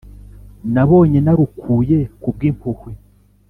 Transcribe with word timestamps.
nabonye 0.73 1.19
narukuye 1.25 1.99
kubwimpuhwe 2.21 2.91